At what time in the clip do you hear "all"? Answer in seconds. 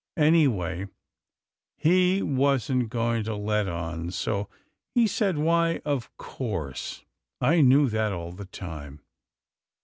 8.11-8.31